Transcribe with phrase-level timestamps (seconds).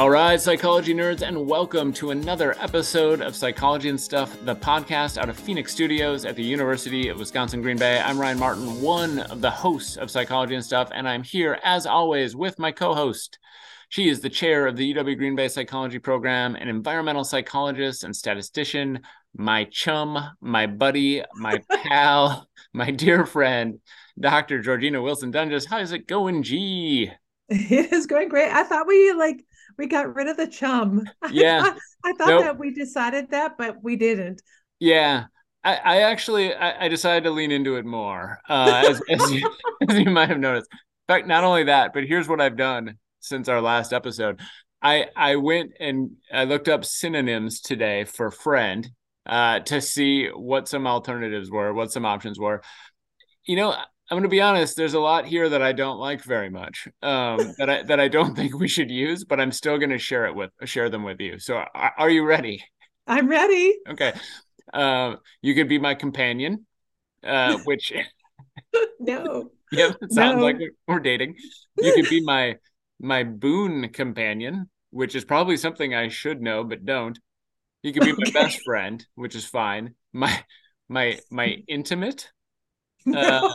[0.00, 5.18] All right, psychology nerds, and welcome to another episode of Psychology and Stuff, the podcast
[5.18, 8.00] out of Phoenix Studios at the University of Wisconsin Green Bay.
[8.00, 11.84] I'm Ryan Martin, one of the hosts of Psychology and Stuff, and I'm here as
[11.84, 13.38] always with my co host.
[13.90, 18.16] She is the chair of the UW Green Bay Psychology Program, an environmental psychologist and
[18.16, 19.00] statistician,
[19.36, 23.80] my chum, my buddy, my pal, my dear friend,
[24.18, 24.62] Dr.
[24.62, 25.66] Georjeanna Wilson Doenges.
[25.66, 27.12] How's it going, G?
[27.50, 28.50] It is going great.
[28.50, 29.44] I thought we like
[29.80, 31.02] we got rid of the chum.
[31.32, 31.60] Yeah.
[31.60, 32.42] I thought, I thought Nope.
[32.42, 34.42] that we decided that, but we didn't.
[34.78, 35.24] Yeah.
[35.64, 39.50] I, I actually I, I decided to lean into it more, uh, as, as, you,
[39.88, 40.68] as you might have noticed.
[40.72, 44.40] In fact, not only that, but here's what I've done since our last episode.
[44.82, 48.88] I I went and I looked up synonyms today for friend
[49.26, 52.62] uh, to see what some alternatives were, what some options were.
[53.44, 53.76] You know,
[54.10, 54.76] I'm going to be honest.
[54.76, 56.88] There's a lot here that I don't like very much.
[57.02, 59.98] Um, that I that I don't think we should use, but I'm still going to
[59.98, 61.38] share it with share them with you.
[61.38, 62.64] So, are, are you ready?
[63.06, 63.76] I'm ready.
[63.88, 64.12] Okay.
[64.72, 66.66] Uh, you could be my companion,
[67.24, 67.92] uh, which
[68.98, 69.50] No.
[69.72, 70.42] yep, sounds No.
[70.42, 71.36] like we're- we're dating.
[71.78, 72.56] You could be my
[73.00, 77.18] my boon companion, which is probably something I should know but don't.
[77.82, 79.94] You could be my best friend, which is fine.
[80.12, 80.44] My
[80.88, 82.28] my my intimate.
[83.12, 83.52] Uh,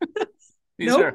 [0.78, 1.00] these Nope.
[1.00, 1.14] are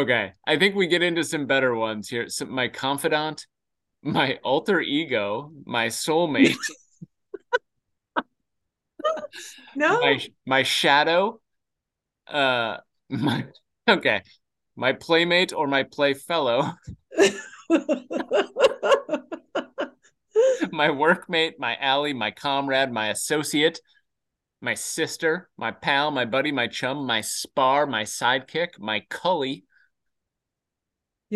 [0.00, 0.32] okay.
[0.46, 2.28] I think we get into some better ones here.
[2.28, 3.46] So my confidant,
[4.02, 6.56] my alter ego, my soulmate.
[9.74, 10.00] No.
[10.00, 11.40] my my shadow
[12.28, 12.76] uh
[13.08, 13.46] my
[13.88, 14.22] okay
[14.76, 16.72] my playmate or my playfellow
[20.70, 23.80] my workmate my ally my comrade my associate
[24.62, 29.64] my sister my pal my buddy my chum my spar my sidekick my cully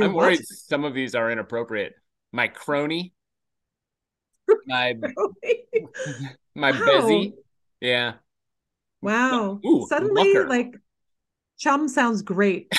[0.01, 1.93] i'm worried some of these are inappropriate
[2.33, 3.13] my crony
[4.67, 4.95] my
[6.55, 6.79] my Wow.
[6.87, 7.33] bezzy
[7.81, 8.15] yeah
[9.03, 9.61] Wow.
[9.65, 10.49] Ooh, Suddenly, mucker.
[10.49, 10.75] like
[11.59, 12.73] chum sounds great.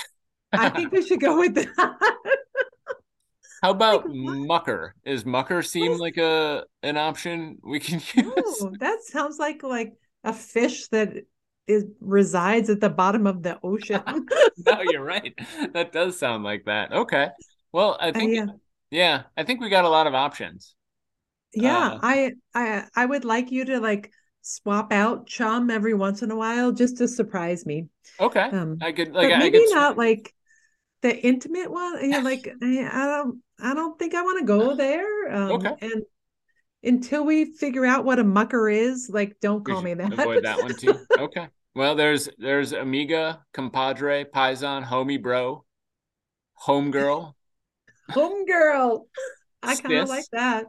[0.52, 1.70] I think we should go with that.
[3.62, 4.96] How about Like, mucker?
[5.06, 8.34] Is mucker seem is- like a an option we can use?
[8.38, 9.94] Oh, that sounds like like
[10.24, 11.14] a fish that
[11.68, 14.02] is resides at the bottom of the ocean.
[14.66, 15.34] no, you're right.
[15.74, 16.94] That does sound like that.
[16.94, 17.30] Okay.
[17.72, 18.46] Well, I think yeah.
[18.90, 20.76] yeah, I think we got a lot of options.
[21.54, 24.12] Yeah, Uh, I I I would like you to like
[24.42, 27.88] swap out chum every once in a while just to surprise me.
[28.20, 28.50] Okay.
[28.52, 30.34] Um, I could like I maybe could not like
[31.02, 32.10] the intimate one.
[32.10, 35.34] Yeah, like I, I don't I don't think I want to go there.
[35.34, 35.76] Um, Okay.
[35.82, 36.04] And
[36.84, 40.14] until we figure out what a mucker is, like don't call me that.
[40.14, 40.94] avoid that one too.
[41.18, 41.48] Okay.
[41.76, 45.64] Well, there's there's amiga, compadre, paisan, homie bro,
[46.66, 47.34] homegirl.
[48.12, 49.06] Homegirl.
[49.62, 50.66] I kind of like that.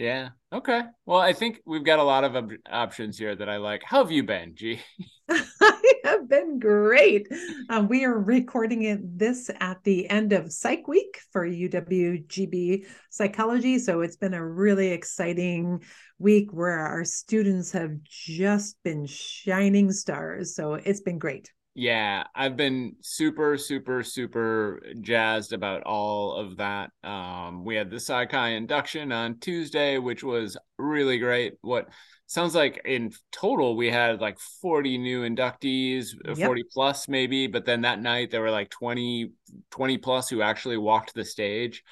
[0.00, 0.30] Yeah.
[0.50, 0.80] Okay.
[1.04, 3.82] Well, I think we've got a lot of ob- options here that I like.
[3.84, 4.80] How have you been, G?
[5.28, 7.28] I have been great.
[7.68, 13.78] Um, we are recording it this at the end of Psych Week for UWGB Psychology.
[13.78, 15.82] So it's been a really exciting
[16.18, 20.54] week where our students have just been shining stars.
[20.54, 21.52] So it's been great.
[21.80, 26.90] Yeah, I've been super, super, super jazzed about all of that.
[27.02, 31.54] Um, we had the Psi Chi induction on Tuesday, which was really great.
[31.62, 31.88] What
[32.26, 36.48] sounds like in total we had like 40 new inductees, uh, Yep.
[36.48, 39.32] 40 plus maybe, but then that night there were like 20,
[39.70, 41.82] 20 plus who actually walked the stage.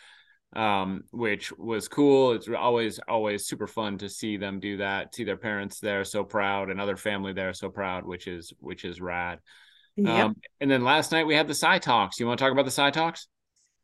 [0.52, 2.32] Um, which was cool.
[2.32, 6.24] It's always, always super fun to see them do that, see their parents there so
[6.24, 9.38] proud and other family there so proud, which is which is rad.
[9.98, 10.26] Yep.
[10.26, 12.20] Um, and then last night we had the Psy Talks.
[12.20, 13.26] You want to talk about the Psy Talks?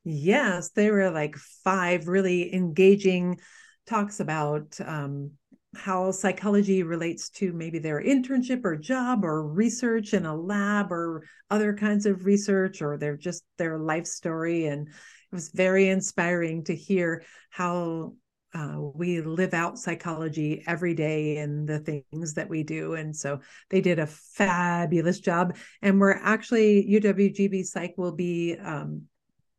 [0.04, 3.40] Yes, there were like five really engaging
[3.86, 5.32] talks about um,
[5.76, 11.26] how psychology relates to maybe their internship or job or research in a lab or
[11.50, 14.66] other kinds of research or their just their life story.
[14.66, 14.94] And it
[15.32, 18.14] was very inspiring to hear how
[18.54, 22.94] uh, we live out psychology every day in the things that we do.
[22.94, 23.40] And so
[23.70, 25.56] they did a fabulous job.
[25.82, 29.02] And we're actually, UWGB Psych will be um,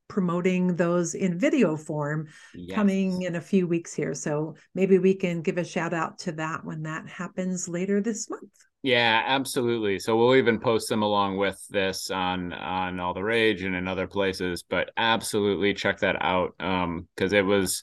[0.07, 2.75] promoting those in video form Yes.
[2.75, 4.13] coming in a few weeks here.
[4.13, 8.29] So maybe we can give a shout out to that when that happens later this
[8.29, 8.49] month.
[8.81, 9.97] Yeah, absolutely.
[9.97, 13.87] So we'll even post them along with this on on all the rage and in
[13.87, 14.63] other places.
[14.63, 17.81] But absolutely check that out um, because it was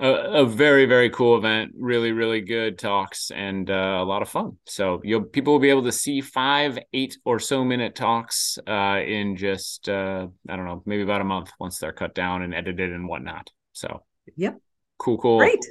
[0.00, 4.28] a, a, very very cool event really really good talks and uh, a lot of
[4.28, 8.58] fun so you'll people will be able to see five eight or so minute talks
[8.66, 12.42] uh, in just uh, i don't know maybe about a month once they're cut down
[12.42, 14.02] and edited and whatnot so
[14.36, 14.56] yep
[14.98, 15.64] cool cool great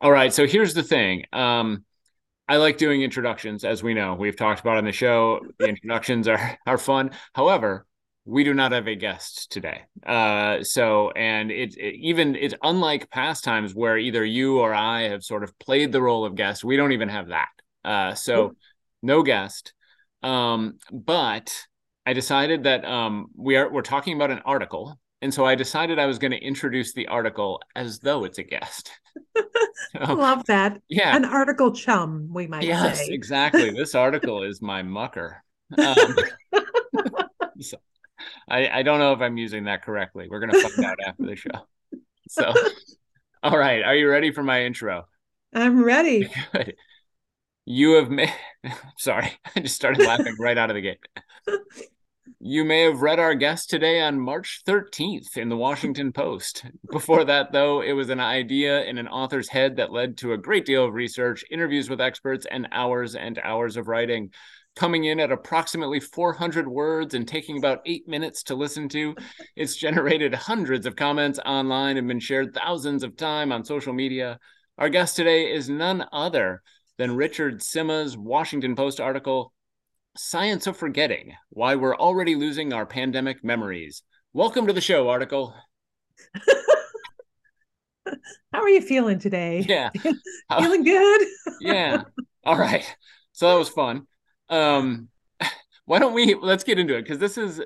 [0.00, 1.84] all right so here's the thing um,
[2.48, 4.14] I like doing introductions, as we know.
[4.14, 5.38] We've talked about on the show.
[5.60, 7.12] The introductions are are fun.
[7.32, 7.86] However,
[8.30, 9.82] we do not have a guest today.
[10.06, 15.08] Uh, so, and it, it, even it's unlike past times where either you or I
[15.08, 16.62] have sort of played the role of guest.
[16.62, 17.48] We don't even have that.
[17.84, 18.54] Uh, so,
[19.02, 19.72] no guest.
[20.22, 21.52] Um, but
[22.06, 25.98] I decided that um, we are we're talking about an article, and so I decided
[25.98, 28.92] I was going to introduce the article as though it's a guest.
[29.36, 30.80] so, Love that.
[30.88, 33.12] Yeah, an article chum, we might yes, say.
[33.12, 33.70] exactly.
[33.70, 35.42] This article is my mucker.
[35.76, 36.16] Um,
[37.60, 37.78] so,
[38.48, 40.28] I, I don't know if I'm using that correctly.
[40.30, 41.66] We're gonna find out after the show.
[42.28, 42.52] So,
[43.42, 45.06] all right, are you ready for my intro?
[45.54, 46.28] I'm ready.
[46.52, 46.74] Good.
[47.64, 48.32] You have made.
[48.98, 50.98] Sorry, I just started laughing right out of the gate.
[52.38, 56.64] You may have read our guest today on March 13th in the Washington Post.
[56.90, 60.38] Before that, though, it was an idea in an author's head that led to a
[60.38, 64.30] great deal of research, interviews with experts, and hours and hours of writing
[64.76, 69.14] coming in at approximately 400 words and taking about eight minutes to listen to.
[69.56, 74.38] It's generated hundreds of comments online and been shared thousands of times on social media.
[74.78, 76.62] Our guest today is none other
[76.98, 79.52] than Richard Sima's Washington Post article,
[80.16, 84.02] Science of Forgetting Why We're Already Losing Our Pandemic Memories.
[84.32, 85.54] Welcome to the show, article.
[88.52, 89.64] How are you feeling today?
[89.68, 89.90] Yeah.
[90.58, 91.26] feeling good?
[91.60, 92.02] yeah.
[92.44, 92.84] All right.
[93.32, 94.06] So that was fun.
[94.50, 95.08] Um,
[95.86, 97.60] why don't we let's get into it because this is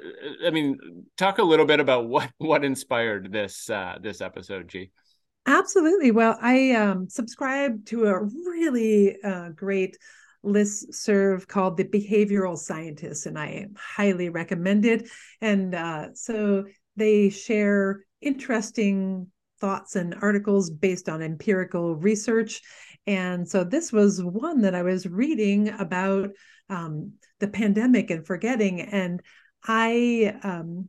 [0.46, 0.78] i mean
[1.16, 4.90] talk a little bit about what what inspired this uh this episode g.
[5.46, 6.10] Absolutely.
[6.10, 9.98] Well i um subscribe to a really uh, great
[10.42, 15.08] list serve called the behavioral scientist and i highly recommend it.
[15.40, 16.64] And uh, so
[16.96, 19.26] they share interesting
[19.60, 22.60] thoughts and articles based on empirical research.
[23.06, 26.30] And so this was one that i was reading about
[26.68, 28.80] um, the pandemic and forgetting.
[28.80, 29.22] And
[29.64, 30.88] I, um,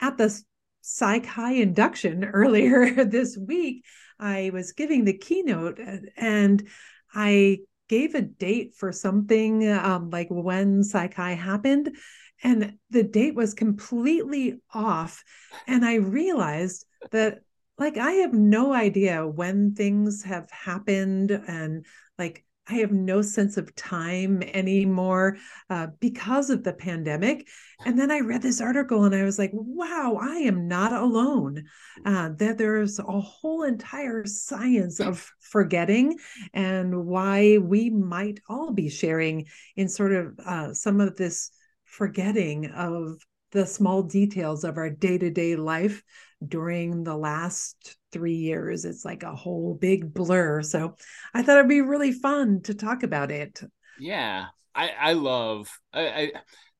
[0.00, 0.42] at the
[0.82, 3.84] Psi Chi induction earlier this week,
[4.18, 5.80] I was giving the keynote
[6.16, 6.68] and
[7.14, 7.58] I
[7.88, 11.96] gave a date for something um, like when Psi Chi happened.
[12.44, 15.22] And the date was completely off.
[15.66, 17.42] And I realized that,
[17.78, 21.86] like, I have no idea when things have happened and,
[22.18, 25.36] like, I have no sense of time anymore
[25.68, 27.48] uh, because of the pandemic.
[27.84, 31.64] And then I read this article and I was like, wow, I am not alone.
[32.04, 36.18] Uh, that there's a whole entire science of forgetting
[36.54, 41.50] and why we might all be sharing in sort of uh, some of this
[41.84, 43.18] forgetting of
[43.50, 46.02] the small details of our day to day life
[46.48, 48.84] during the last three years.
[48.84, 50.62] It's like a whole big blur.
[50.62, 50.96] So
[51.34, 53.60] I thought it'd be really fun to talk about it.
[53.98, 54.46] Yeah.
[54.74, 56.32] I, I love I, I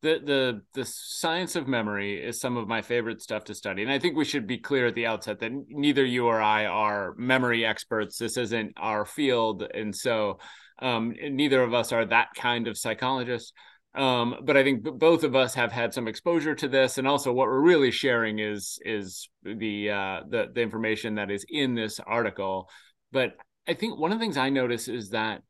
[0.02, 3.90] the the the science of memory is some of my favorite stuff to study and
[3.90, 7.14] i think we should be clear at the outset that neither you or i are
[7.16, 10.38] memory experts this isn't our field and so
[10.80, 13.52] um, neither of us are that kind of psychologist
[13.94, 17.32] um, but I think both of us have had some exposure to this, and also
[17.32, 22.00] what we're really sharing is is the uh, the the information that is in this
[22.00, 22.70] article.
[23.10, 23.34] But
[23.66, 25.42] I think one of the things I notice is that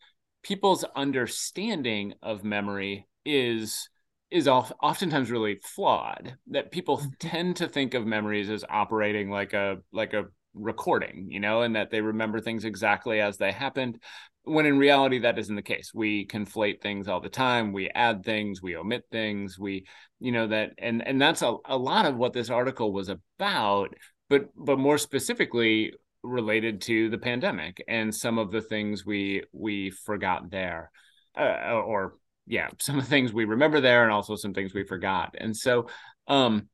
[0.42, 3.88] people's understanding of memory is
[4.32, 6.36] is oftentimes really flawed.
[6.48, 7.10] That people mm-hmm.
[7.20, 11.76] tend to think of memories as operating like a like a recording, you know, and
[11.76, 14.02] that they remember things exactly as they happened
[14.44, 15.92] when in reality that isn't the case.
[15.94, 17.72] We conflate things all the time.
[17.72, 18.62] We add things.
[18.62, 19.58] We omit things.
[19.58, 19.86] We
[20.22, 23.94] you know that and and that's a, a lot of what this article was about
[24.30, 29.90] but but more specifically related to the pandemic and some of the things we we
[29.90, 30.90] forgot there
[31.36, 32.14] uh, or
[32.46, 35.34] yeah some of the things we remember there and also some things we forgot.
[35.38, 35.88] And so
[36.28, 36.68] um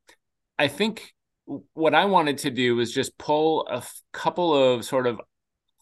[0.58, 1.14] i think
[1.72, 5.18] what i wanted to do was just pull a f- couple of sort of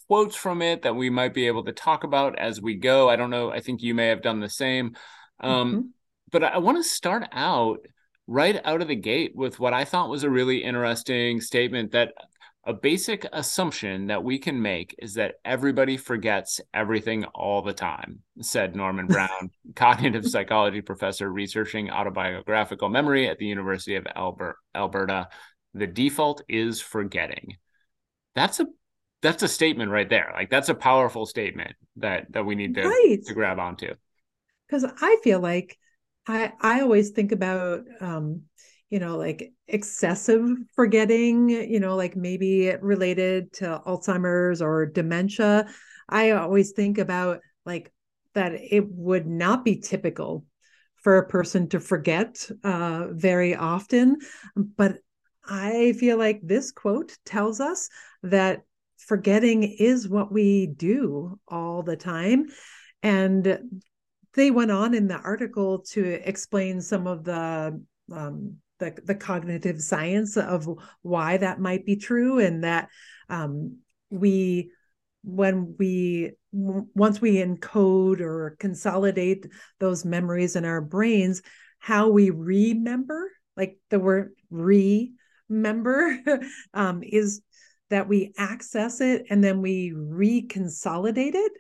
[0.09, 3.09] quotes from it that we might be able to talk about as we go.
[3.09, 3.51] I don't know.
[3.51, 4.97] I think you may have done the same.
[5.41, 5.81] Um, mm-hmm.
[6.33, 7.87] But I want to start out
[8.27, 12.13] right out of the gate with what I thought was a really interesting statement that
[12.65, 18.23] a basic assumption that we can make is that everybody forgets everything all the time,
[18.41, 24.07] said Norman Brown, cognitive psychology professor researching autobiographical memory at the University of
[24.75, 25.29] Alberta.
[25.75, 27.57] The default is forgetting.
[28.35, 28.67] That's a
[29.27, 30.31] that's a statement right there.
[30.35, 33.19] Like that's a powerful statement that that we need to right.
[33.27, 33.93] to grab onto.
[34.67, 35.77] Because I feel like
[36.29, 38.43] I I always think about um,
[38.89, 45.67] you know, like excessive forgetting, you know, like maybe related to Alzheimer's or dementia.
[46.09, 47.93] I always think about like
[48.35, 50.45] that it would not be typical
[50.95, 54.19] for a person to forget uh, very often.
[54.55, 54.99] But
[55.45, 57.89] I feel like this quote tells us
[58.23, 58.63] that
[59.07, 62.47] forgetting is what we do all the time.
[63.03, 63.59] And
[64.35, 67.83] they went on in the article to explain some of the
[68.13, 70.69] um, the, the cognitive science of
[71.01, 72.89] why that might be true and that
[73.31, 73.79] um,
[74.11, 74.71] we
[75.25, 79.47] when we once we encode or consolidate
[79.81, 81.43] those memories in our brains
[81.79, 86.19] how we remember like the word remember
[86.75, 87.41] um, is
[87.91, 91.53] that we access it and then we reconsolidate it.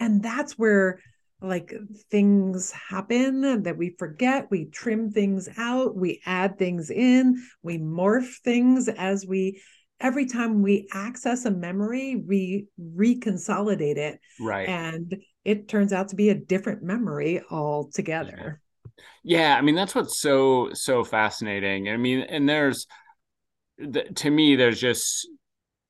[0.00, 1.00] And that's where
[1.40, 1.72] like
[2.10, 4.50] things happen that we forget.
[4.50, 9.62] We trim things out we add things in we morph things as we
[10.00, 14.20] every time we access a memory we reconsolidate it.
[14.40, 14.68] Right.
[14.68, 18.60] And it turns out to be a different memory altogether.
[19.22, 21.88] Yeah i mean that's what's so so fascinating.
[21.88, 22.86] I mean and there's
[24.16, 25.28] to me there's just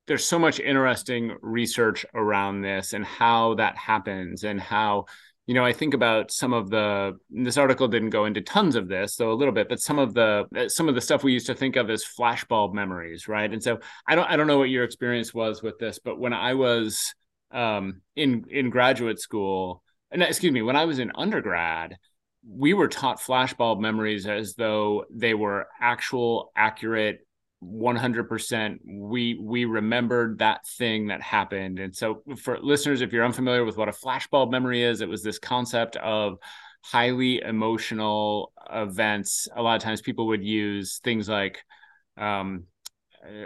[0.09, 5.07] there's so much interesting research around this and how that happens and how
[5.49, 8.87] you know, I think about some of the this article didn't go into tons of
[8.87, 11.47] this, though a little bit, but some of the some of the stuff we used
[11.47, 13.51] to think of as flashbulb memories, right?
[13.51, 16.35] And so I don't I don't know what your experience was with this, but when
[16.35, 17.15] I was
[17.51, 21.97] um, in in graduate school, and excuse me, when I was in undergrad,
[22.47, 27.27] we were taught flashbulb memories as though they were actual accurate
[27.61, 33.65] 100% we we remembered that thing that happened and so for listeners if you're unfamiliar
[33.65, 36.39] with what a flashbulb memory is it was this concept of
[36.85, 41.65] highly emotional events a lot of times people would use things like
[42.17, 42.65] um,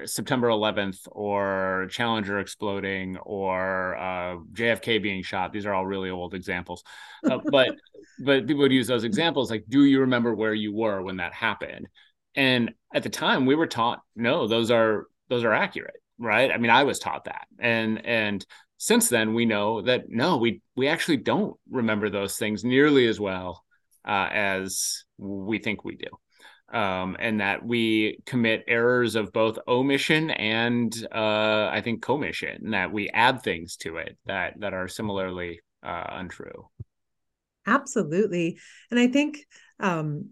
[0.05, 5.53] September 11th or Challenger exploding or uh, JFK being shot.
[5.53, 6.85] These are all really old examples,
[7.29, 7.75] uh, but
[8.25, 11.33] but people would use those examples like, do you remember where you were when that
[11.33, 11.89] happened?
[12.35, 16.51] And at the time we were taught, no, those are those are accurate, right?
[16.51, 17.47] I mean, I was taught that.
[17.59, 18.45] And and
[18.79, 23.21] since then we know that no, we we actually don't remember those things nearly as
[23.21, 23.65] well
[24.07, 26.09] uh, as we think we do.
[26.77, 32.73] Um, and that we commit errors of both omission and uh, I think commission, and
[32.73, 36.71] that we add things to it that that are similarly uh, untrue.
[37.67, 38.59] Absolutely,
[38.91, 39.47] and I think
[39.81, 40.31] um,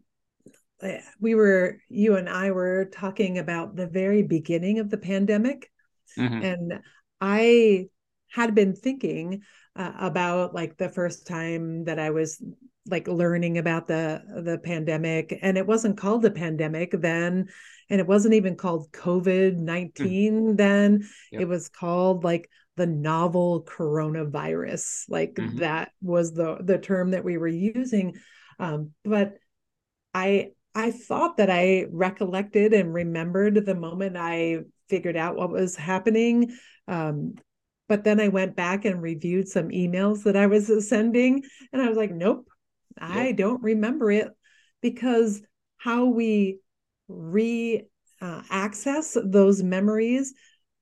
[1.21, 5.71] we were you and I were talking about the very beginning of the pandemic
[6.19, 6.43] mm-hmm.
[6.43, 6.81] and
[7.21, 7.89] I
[8.33, 9.43] had been thinking
[9.77, 12.43] uh, about like the first time that I was
[12.87, 17.49] like learning about the the pandemic and it wasn't called a pandemic then
[17.89, 20.57] and it wasn't even called covid-19 mm.
[20.57, 21.43] then yep.
[21.43, 25.59] it was called like the novel coronavirus like mm-hmm.
[25.59, 28.15] that was the the term that we were using
[28.59, 29.35] um, but
[30.15, 35.77] i I thought that I recollected and remembered the moment I figured out what was
[35.77, 36.57] happening.
[36.87, 37.35] Um,
[37.89, 41.89] but then I went back and reviewed some emails that I was sending, and I
[41.89, 42.47] was like, nope,
[42.97, 44.29] I don't remember it
[44.81, 45.43] because
[45.79, 46.61] how we
[47.09, 47.83] re
[48.21, 50.35] uh, access those memories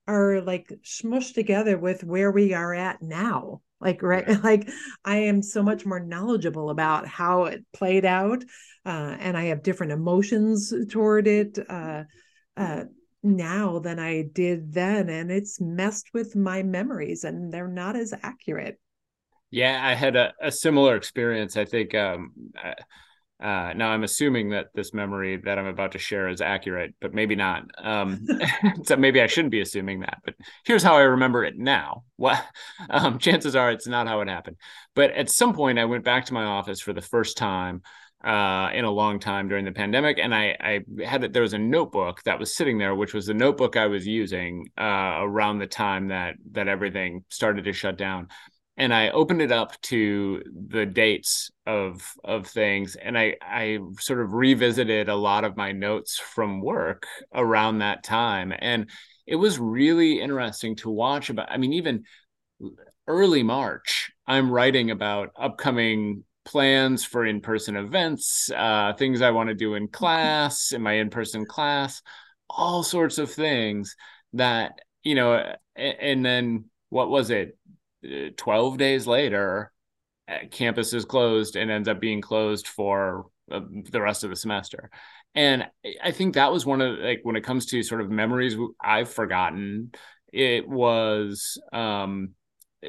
[0.07, 4.37] are like smushed together with where we are at now like right yeah.
[4.43, 4.69] like
[5.05, 8.43] i am so much more knowledgeable about how it played out
[8.85, 12.03] uh, and i have different emotions toward it uh,
[12.57, 12.83] uh,
[13.23, 18.13] now than i did then and it's messed with my memories and they're not as
[18.23, 18.79] accurate
[19.51, 22.31] yeah i had a, a similar experience i think um,
[23.39, 27.13] uh, now I'm assuming that this memory that I'm about to share is accurate, but
[27.13, 27.63] maybe not.
[27.77, 28.27] Um,
[28.83, 30.19] so maybe I shouldn't be assuming that.
[30.25, 32.03] But here's how I remember it now.
[32.17, 32.43] What?
[32.89, 34.55] Um, chances are it's not how it happened.
[34.95, 37.83] But at some point, I went back to my office for the first time
[38.23, 41.53] uh, in a long time during the pandemic, and I, I had that There was
[41.53, 45.59] a notebook that was sitting there, which was the notebook I was using uh, around
[45.59, 48.27] the time that that everything started to shut down
[48.79, 54.21] and I opened it up to the dates of of things, and I I sort
[54.21, 58.89] of revisited a lot of my notes from work around that time, and
[59.27, 61.29] it was really interesting to watch.
[61.29, 62.05] About I mean, even
[63.07, 69.55] early March, I'm writing about upcoming plans for in-person events, uh, things I want to
[69.55, 72.01] do in class, in my in-person class,
[72.49, 73.95] all sorts of things
[74.33, 77.57] that you know, and then what was it?
[78.03, 79.71] Uh, 12 days later,
[80.27, 84.35] uh, campus is closed and ends up being closed for uh, the rest of the
[84.35, 84.89] semester.
[85.35, 85.67] And
[86.03, 89.11] I think that was one of like when it comes to sort of memories I've
[89.11, 89.91] forgotten,
[90.31, 92.31] it was um,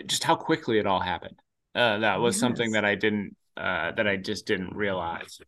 [0.07, 1.37] just how quickly it all happened.
[1.75, 2.41] Uh, that was yes.
[2.41, 5.41] something that I didn't uh, that I just didn't realize.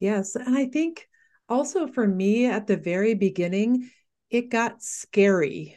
[0.00, 1.06] Yes, and I think
[1.48, 3.90] also for me at the very beginning,
[4.30, 5.76] it got scary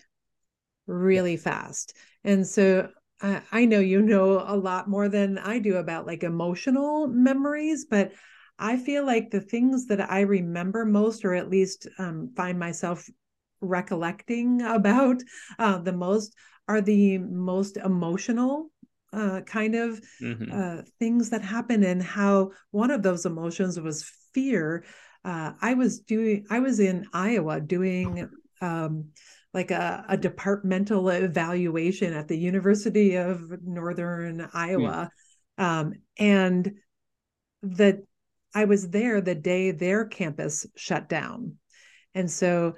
[0.87, 1.95] really fast.
[2.23, 2.89] And so
[3.21, 7.85] I, I know you know a lot more than I do about like emotional memories,
[7.89, 8.11] but
[8.59, 13.09] I feel like the things that I remember most, or at least um, find myself
[13.61, 15.21] recollecting about
[15.57, 16.35] uh, the most,
[16.67, 18.69] are the most emotional
[19.11, 20.51] uh, kind of mm-hmm.
[20.51, 24.83] uh, things that happen, and how one of those emotions was fear.
[25.25, 28.29] Uh, I was doing, I was in Iowa doing
[28.61, 29.09] um,
[29.53, 35.09] like a, a, departmental evaluation at the University of Northern Iowa.
[35.57, 35.79] Yeah.
[35.79, 36.71] Um, and
[37.61, 38.03] the
[38.55, 41.57] I was there the day their campus shut down.
[42.13, 42.75] And so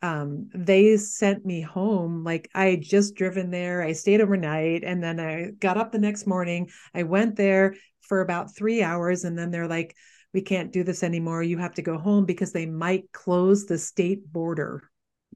[0.00, 2.24] um, they sent me home.
[2.24, 3.82] Like I had just driven there.
[3.82, 6.70] I stayed overnight and then I got up the next morning.
[6.94, 9.24] I went there for about three hours.
[9.24, 9.94] And then they're like,
[10.32, 11.42] we can't do this anymore.
[11.42, 14.90] You have to go home because they might close the state border.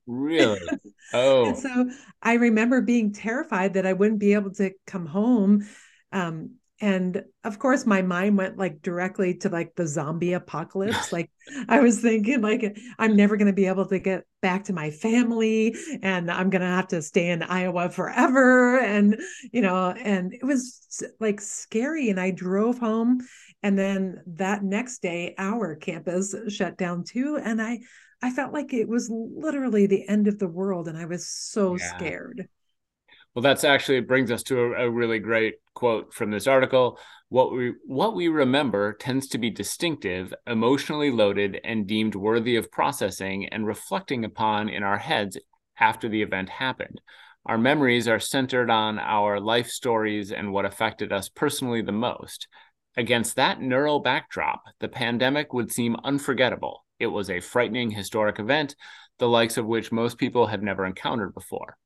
[0.06, 0.60] Really?
[1.14, 1.44] Oh.
[1.44, 1.90] and so
[2.22, 5.68] I remember being terrified that I wouldn't be able to come home.
[6.10, 11.30] Um, and of course my mind went like directly to like the zombie apocalypse like
[11.68, 14.90] i was thinking like i'm never going to be able to get back to my
[14.90, 19.18] family and i'm going to have to stay in iowa forever and
[19.52, 23.20] you know and it was like scary and i drove home
[23.62, 27.78] and then that next day our campus shut down too and i
[28.22, 31.76] i felt like it was literally the end of the world and i was so
[31.76, 31.96] yeah.
[31.96, 32.48] scared
[33.34, 36.98] well, that's actually brings us to a, a, really great quote from this article.
[37.30, 42.70] What we what we remember tends to be distinctive, emotionally loaded, and deemed worthy of
[42.70, 45.38] processing and reflecting upon in our heads
[45.78, 47.00] after the event happened.
[47.46, 52.48] Our memories are centered on our life stories and what affected us personally the most.
[52.98, 56.84] Against that neural backdrop, the pandemic would seem unforgettable.
[57.02, 58.76] It was a frightening historic event,
[59.18, 61.76] the likes of which most people have never encountered before.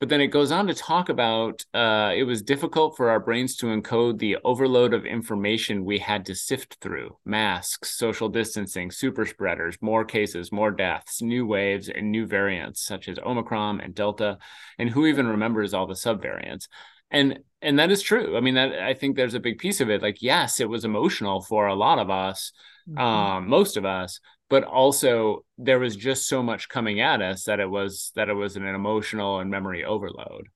[0.00, 3.56] But then it goes on to talk about uh, it was difficult for our brains
[3.56, 9.26] to encode the overload of information we had to sift through masks social distancing super
[9.26, 14.38] spreaders more cases more deaths new waves and new variants such as omicron and delta
[14.78, 16.68] and who even remembers all the subvariants.
[17.10, 18.36] And and that is true.
[18.36, 20.00] I mean that i think there's a big piece of it.
[20.00, 22.52] Like yes it was emotional for a lot of us
[22.88, 22.98] mm-hmm.
[22.98, 27.60] um, most of us but also there was just so much coming at us that
[27.60, 30.48] it was that it was an emotional and memory overload.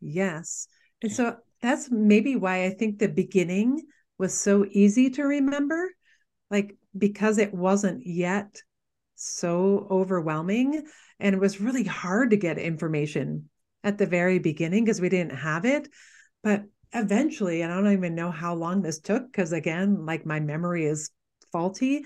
[0.00, 0.68] Yes.
[1.02, 3.80] And so that's maybe why i think the beginning
[4.18, 5.90] was so easy to remember
[6.50, 8.62] like because it wasn't yet
[9.14, 10.86] so overwhelming
[11.18, 13.48] and it was really hard to get information
[13.82, 15.88] at the very beginning because we didn't have it.
[16.42, 20.38] But eventually and i don't even know how long this took because again like my
[20.38, 21.10] memory is
[21.56, 22.04] faulty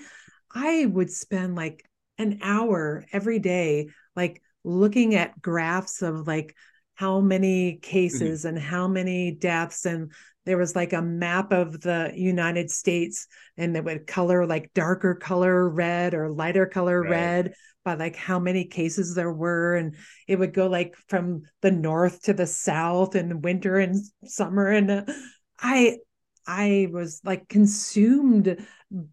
[0.53, 1.85] I would spend like
[2.17, 6.55] an hour every day, like looking at graphs of like
[6.95, 7.81] how many mm-hmm.
[7.81, 8.49] cases mm-hmm.
[8.49, 9.85] and how many deaths.
[9.85, 10.11] And
[10.45, 15.15] there was like a map of the United States and it would color like darker
[15.15, 17.11] color red or lighter color right.
[17.11, 19.75] red by like how many cases there were.
[19.75, 19.95] And
[20.27, 24.67] it would go like from the north to the south in winter and summer.
[24.67, 25.03] And uh,
[25.59, 25.97] I,
[26.45, 28.57] I was like consumed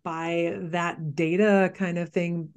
[0.03, 2.51] by that data kind of thing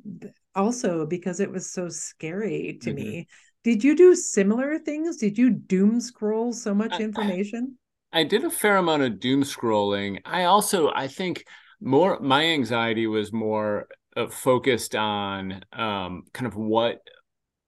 [0.56, 3.04] also because it was so scary to mm-hmm.
[3.04, 3.28] me.
[3.64, 5.18] Did you do similar things?
[5.18, 7.78] Did you doom scroll so much information?
[8.12, 10.20] I, I did a fair amount of doom scrolling.
[10.26, 11.46] I also I think
[11.80, 17.00] more my anxiety was more uh, focused on um, kind of what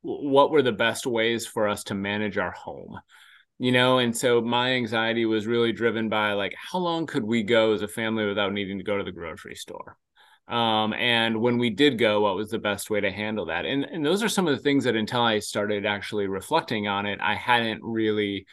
[0.02, 3.00] what were the best ways for us to manage our home
[3.60, 7.44] you know and so my anxiety was really driven by like how long could we
[7.44, 9.98] go as a family without needing to go to the grocery store?
[10.48, 13.66] Um, and when we did go what was the best way to handle that?
[13.66, 17.06] And and those are some of the things that until i started actually reflecting on
[17.06, 18.46] it i hadn't really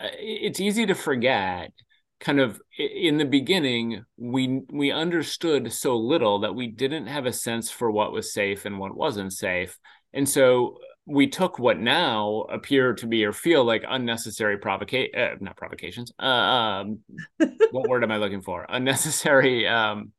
[0.00, 1.72] uh, it's easy to forget
[2.20, 7.32] kind of in the beginning we we understood so little that we didn't have a
[7.32, 9.78] sense for what was safe and what wasn't safe.
[10.12, 10.78] And so
[11.08, 16.12] we took what now appear to be or feel like unnecessary provocation, uh, not provocations.
[16.18, 16.98] Uh, um,
[17.70, 18.66] what word am I looking for?
[18.68, 20.12] Unnecessary um,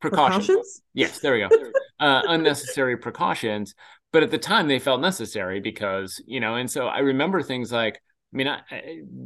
[0.00, 0.46] precautions.
[0.46, 0.82] precautions.
[0.94, 1.48] Yes, there we go.
[2.00, 3.74] Uh, unnecessary precautions,
[4.12, 7.72] but at the time they felt necessary because you know and so i remember things
[7.72, 8.60] like i mean I,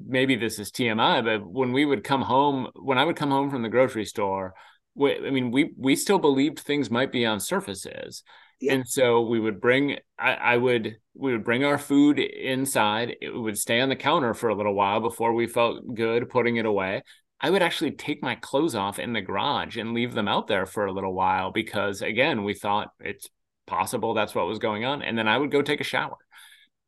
[0.07, 3.51] maybe this is tmi but when we would come home when i would come home
[3.51, 4.55] from the grocery store
[4.95, 8.23] we, i mean we we still believed things might be on surfaces
[8.61, 8.75] yeah.
[8.75, 13.31] and so we would bring I, I would we would bring our food inside it
[13.31, 16.67] would stay on the counter for a little while before we felt good putting it
[16.67, 17.03] away
[17.41, 20.65] I would actually take my clothes off in the garage and leave them out there
[20.65, 23.29] for a little while because again, we thought it's
[23.67, 25.03] possible that's what was going on.
[25.03, 26.17] And then I would go take a shower.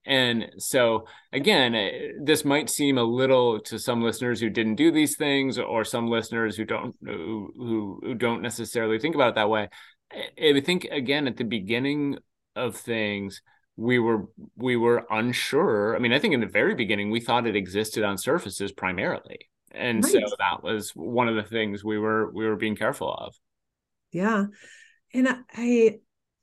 [0.06, 4.90] And so, again, eh, this might seem a little to some listeners who didn't do
[4.90, 7.52] these things, or some listeners who don't who,
[8.02, 9.68] who don't necessarily think about it that way.
[10.12, 12.18] I think again at the beginning
[12.56, 13.42] of things,
[13.76, 15.94] we were we were unsure.
[15.94, 19.38] I mean, I think in the very beginning we thought it existed on surfaces primarily,
[19.70, 20.12] and right.
[20.12, 23.34] so that was one of the things we were we were being careful of.
[24.12, 24.46] Yeah,
[25.14, 25.98] and I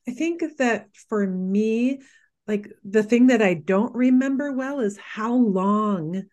[0.08, 2.02] I think that for me,
[2.48, 6.24] like the thing that I don't remember well is how long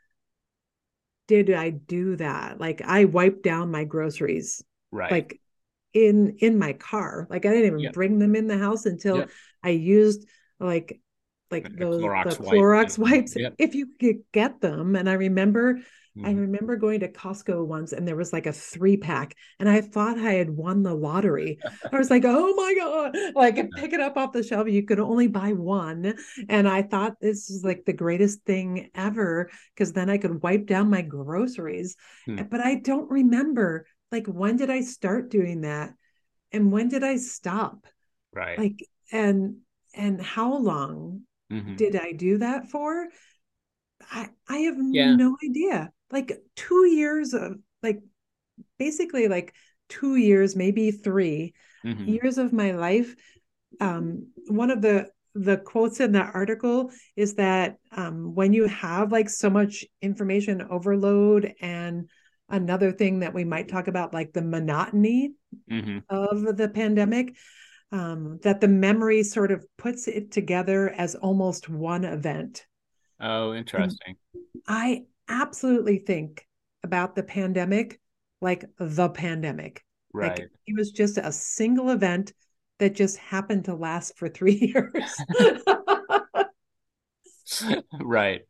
[1.26, 2.60] did I do that?
[2.60, 4.62] Like I wiped down my groceries.
[4.90, 5.10] Right.
[5.10, 5.40] Like
[5.94, 7.26] in in my car.
[7.30, 7.92] Like I didn't even yep.
[7.92, 9.30] bring them in the house until yep.
[9.62, 10.28] I used
[10.60, 11.00] like
[11.50, 13.34] like, like those Clorox the Clorox wipes.
[13.36, 13.54] Yep.
[13.58, 14.96] If you could get them.
[14.96, 15.80] And I remember
[16.16, 16.26] Mm-hmm.
[16.26, 19.80] I remember going to Costco once and there was like a three pack, and I
[19.80, 21.58] thought I had won the lottery.
[21.92, 24.68] I was like, oh my God, like pick it up off the shelf.
[24.68, 26.14] You could only buy one.
[26.50, 30.66] And I thought this is like the greatest thing ever because then I could wipe
[30.66, 31.96] down my groceries.
[32.26, 32.42] Hmm.
[32.50, 35.94] But I don't remember like when did I start doing that
[36.52, 37.86] and when did I stop?
[38.32, 38.58] Right.
[38.58, 39.56] Like, and
[39.94, 41.76] and how long mm-hmm.
[41.76, 43.08] did I do that for?
[44.10, 45.14] I, I have yeah.
[45.14, 48.00] no idea like two years of like
[48.78, 49.54] basically like
[49.88, 52.04] two years maybe 3 mm-hmm.
[52.04, 53.14] years of my life
[53.80, 59.12] um one of the the quotes in that article is that um, when you have
[59.12, 62.10] like so much information overload and
[62.52, 65.32] another thing that we might talk about like the monotony
[65.70, 65.98] mm-hmm.
[66.08, 67.34] of the pandemic
[67.90, 72.64] um, that the memory sort of puts it together as almost one event
[73.20, 76.46] oh interesting and i absolutely think
[76.84, 78.00] about the pandemic
[78.42, 79.82] like the pandemic.
[80.12, 80.40] Right.
[80.40, 82.34] Like it was just a single event
[82.78, 85.16] that just happened to last for three years.
[88.02, 88.42] right.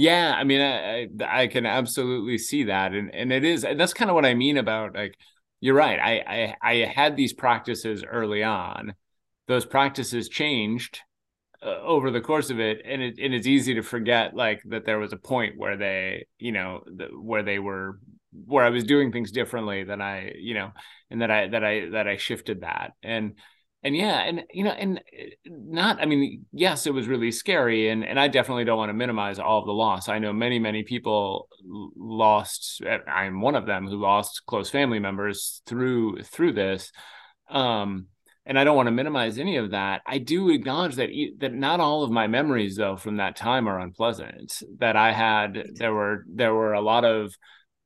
[0.00, 3.78] Yeah, I mean, I, I, I can absolutely see that, and and it is, and
[3.78, 5.14] that's kind of what I mean about like,
[5.60, 5.98] you're right.
[6.00, 8.94] I I I had these practices early on.
[9.46, 11.00] Those practices changed
[11.62, 14.86] uh, over the course of it and it and it's easy to forget like that
[14.86, 17.98] there was a point where they you know the, where they were
[18.46, 20.72] where I was doing things differently than I you know
[21.10, 23.34] and that I that I that I shifted that and
[23.82, 27.88] and yeah and you know and uh, not i mean yes it was really scary
[27.88, 30.58] and and i definitely don't want to minimize all of the loss i know many
[30.58, 31.48] many people
[31.96, 36.92] lost uh, i'm one of them who lost close family members through through this
[37.48, 38.06] um
[38.46, 40.02] and I don't want to minimize any of that.
[40.06, 43.78] I do acknowledge that that not all of my memories though from that time are
[43.78, 44.62] unpleasant.
[44.78, 47.32] That I had there were there were a lot of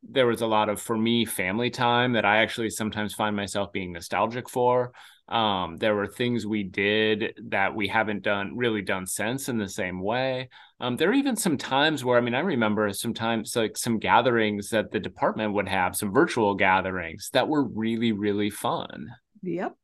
[0.03, 3.73] there was a lot of for me family time that I actually sometimes find myself
[3.73, 4.93] being nostalgic for.
[5.29, 9.69] Um, there were things we did that we haven't done really done since in the
[9.69, 10.51] same way.
[10.81, 14.69] Um, there are even some times where I mean I remember sometimes like some gatherings
[14.71, 19.09] that the department would have some virtual gatherings that were really really fun.
[19.43, 19.75] Yep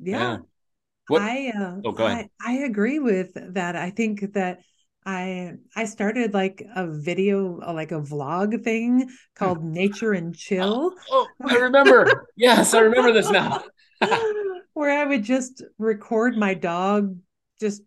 [0.00, 0.38] yeah,
[1.10, 1.18] yeah.
[1.18, 2.28] i uh, oh, go ahead.
[2.40, 4.60] I, I agree with that i think that
[5.06, 10.92] I I started like a video, like a vlog thing called Nature and Chill.
[11.10, 12.28] Oh, oh I remember.
[12.36, 13.64] yes, I remember this now.
[14.74, 17.16] Where I would just record my dog
[17.58, 17.82] just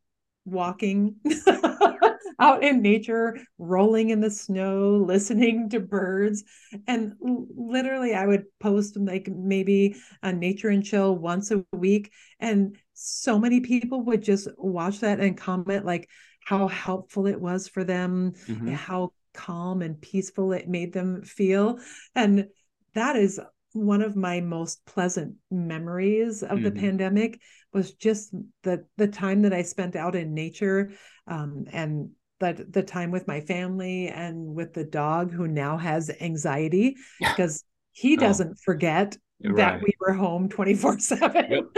[0.46, 1.16] walking
[2.40, 6.44] out in nature, rolling in the snow, listening to birds.
[6.88, 12.12] And literally, I would post like maybe a nature and chill once a week.
[12.40, 16.10] And so many people would just watch that and comment like
[16.46, 18.70] how helpful it was for them, mm-hmm.
[18.70, 21.80] how calm and peaceful it made them feel.
[22.16, 22.48] And
[22.94, 23.40] that is
[23.74, 26.64] one of my most pleasant memories of mm-hmm.
[26.64, 27.40] the pandemic
[27.74, 28.34] was just
[28.64, 30.92] the the time that I spent out in nature
[31.28, 36.12] um, and the the time with my family and with the dog who now has
[36.22, 38.20] anxiety because he oh.
[38.20, 39.56] doesn't oh, forget right.
[39.56, 41.70] that we were home 24 7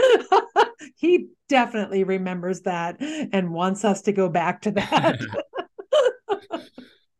[0.96, 5.18] he definitely remembers that and wants us to go back to that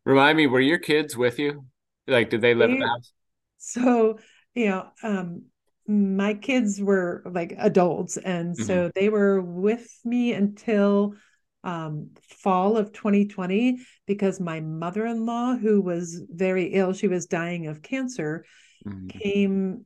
[0.04, 1.64] remind me were your kids with you
[2.06, 3.12] like did they live they, in the house
[3.58, 4.18] so
[4.56, 5.42] you know um
[5.86, 8.90] my kids were like adults and so mm-hmm.
[8.96, 11.14] they were with me until
[11.62, 17.82] um, fall of 2020 because my mother-in-law who was very ill she was dying of
[17.82, 18.44] cancer
[18.84, 19.06] mm-hmm.
[19.08, 19.84] came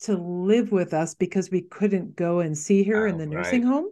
[0.00, 3.64] to live with us because we couldn't go and see her oh, in the nursing
[3.64, 3.72] right.
[3.72, 3.88] home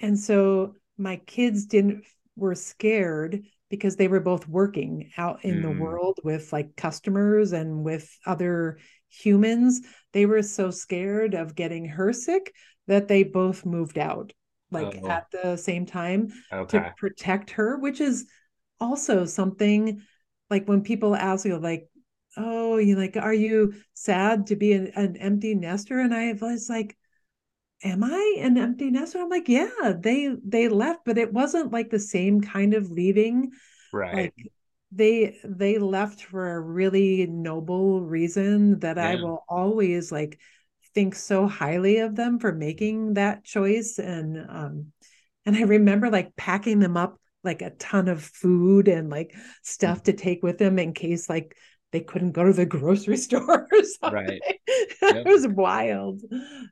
[0.00, 2.04] and so my kids didn't
[2.36, 5.62] were scared because they were both working out in mm.
[5.62, 8.78] the world with like customers and with other
[9.22, 9.80] humans
[10.12, 12.54] they were so scared of getting her sick
[12.86, 14.32] that they both moved out
[14.70, 15.08] like oh.
[15.08, 16.78] at the same time okay.
[16.78, 18.26] to protect her which is
[18.80, 20.02] also something
[20.50, 21.88] like when people ask you like
[22.36, 26.68] oh you like are you sad to be an, an empty nester and i was
[26.68, 26.96] like
[27.82, 31.90] am i an empty nester i'm like yeah they they left but it wasn't like
[31.90, 33.50] the same kind of leaving
[33.92, 34.34] right like
[34.94, 39.10] they they left for a really noble reason that yeah.
[39.10, 40.38] i will always like
[40.94, 44.92] think so highly of them for making that choice and um
[45.44, 50.02] and i remember like packing them up like a ton of food and like stuff
[50.04, 51.56] to take with them in case like
[51.92, 54.40] they couldn't go to the grocery store or something.
[54.40, 54.40] Right.
[55.02, 55.16] Yep.
[55.16, 56.22] it was wild.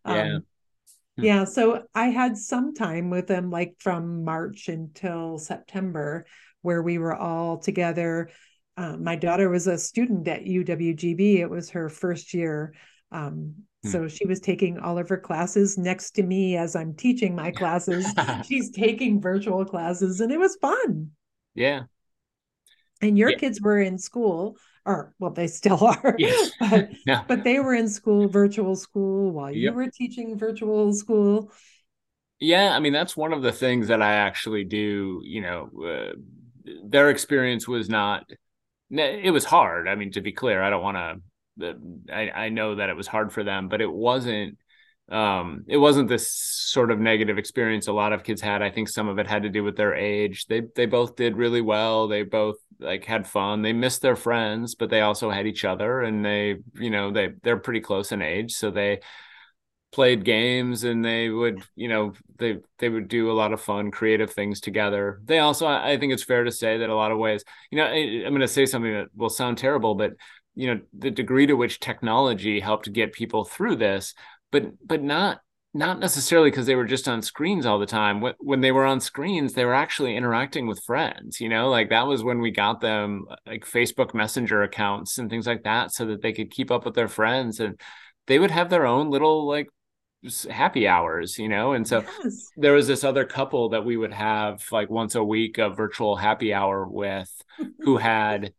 [0.07, 0.35] Yeah.
[0.35, 0.47] Um,
[1.17, 1.45] yeah.
[1.45, 6.27] So I had some time with them like from March until September
[6.63, 8.31] where we were all together.
[8.77, 11.39] Uh, my daughter was a student at UWGB.
[11.39, 12.75] It was her first year.
[13.11, 13.89] Um, Hmm.
[13.91, 17.51] So she was taking all of her classes next to me as I'm teaching my
[17.51, 18.07] classes.
[18.49, 21.11] She's taking virtual classes and it was fun.
[21.55, 21.83] Yeah.
[23.01, 23.39] And your yeah.
[23.39, 26.53] kids were in school, or well, they still are, yes.
[26.61, 27.25] but, yeah.
[27.27, 29.75] but they were in school, virtual school, while you yep.
[29.75, 31.51] were teaching virtual school.
[32.39, 32.75] Yeah.
[32.75, 35.21] I mean, that's one of the things that I actually do.
[35.25, 36.13] You know, uh,
[36.85, 38.25] their experience was not,
[38.91, 39.89] it was hard.
[39.89, 41.17] I mean, to be clear, I don't want to
[42.11, 44.59] I, I know that it was hard for them, but it wasn't
[45.11, 48.63] um it wasn't this sort of negative experience a lot of kids had.
[48.63, 50.47] I think some of it had to do with their age.
[50.47, 52.09] They they both did really well.
[52.09, 53.63] They both like had fun.
[53.63, 57.31] They missed their friends but they also had each other and they you know they
[57.43, 59.01] they're pretty close in age so they
[59.93, 63.91] played games and they would you know they they would do a lot of fun
[63.91, 65.21] creative things together.
[65.25, 67.85] They also i think it's fair to say that a lot of ways you know
[67.85, 70.13] I, i'm going to say something that will sound terrible but
[70.55, 74.15] you know the degree to which technology helped get people through this
[74.51, 75.41] but but not
[75.75, 78.23] not necessarily because they were just on screens all the time.
[78.41, 82.07] When they were on screens they were actually interacting with friends you know like that
[82.07, 86.23] was when we got them like facebook messenger accounts and things like that so that
[86.23, 87.79] they could keep up with their friends and
[88.27, 89.69] they would have their own little like
[90.51, 92.49] happy hours you know and so yes.
[92.57, 96.15] there was this other couple that we would have like once a week a virtual
[96.15, 97.31] happy hour with
[97.81, 98.53] who had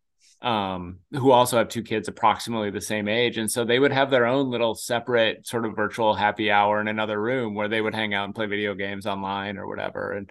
[0.44, 3.38] um, who also have two kids approximately the same age.
[3.38, 6.90] And so they would have their own little separate sort of virtual happy hour in
[6.90, 10.12] another room where they would hang out and play video games online or whatever.
[10.12, 10.30] And,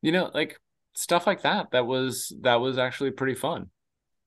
[0.00, 0.58] you know, like
[0.94, 3.68] stuff like that, that was, that was actually pretty fun.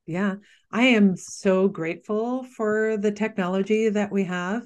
[0.06, 0.36] Yeah.
[0.72, 4.62] I am so grateful for the technology that we have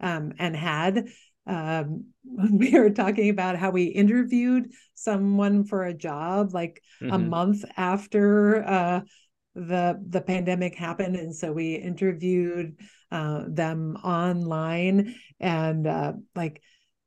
[0.00, 1.08] um, and had.
[1.46, 2.06] Um,
[2.52, 7.12] we were talking about how we interviewed someone for a job like mm-hmm.
[7.12, 9.00] a month after uh,
[9.54, 12.78] the the pandemic happened and so we interviewed
[13.10, 16.60] uh, them online and uh, like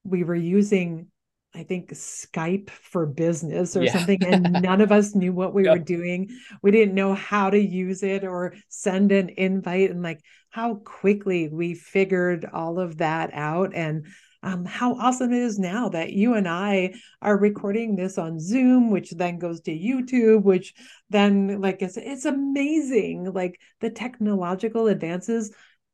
[0.03, 1.07] we were using
[1.53, 3.93] I think Skype for business or yeah.
[3.93, 5.73] something, and none of us knew what we yep.
[5.73, 6.29] were doing.
[6.61, 11.49] We didn't know how to use it or send an invite, and like how quickly
[11.49, 13.73] we figured all of that out.
[13.73, 14.05] And
[14.41, 18.89] um, how awesome it is now that you and I are recording this on Zoom,
[18.89, 20.73] which then goes to YouTube, which
[21.09, 23.33] then like it's it's amazing.
[23.33, 25.51] Like the technological advances,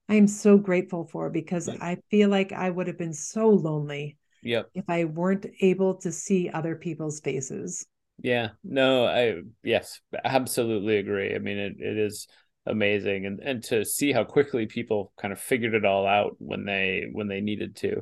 [0.10, 4.70] I'm so grateful for because I feel like I would have been so lonely yep.
[4.74, 7.86] if I weren't able to see other people's faces.
[8.22, 11.36] Yeah, no, I yes, absolutely agree.
[11.36, 12.28] I mean, it, it is
[12.68, 16.66] amazing and and to see how quickly people kind of figured it all out when
[16.66, 18.02] they when they needed to